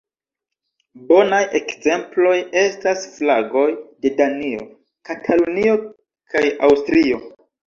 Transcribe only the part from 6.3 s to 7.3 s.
kaj Aŭstrio.